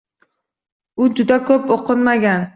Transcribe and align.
U 1.05 1.11
juda 1.21 1.39
ko‘p 1.51 1.71
o‘qimagan. 1.79 2.49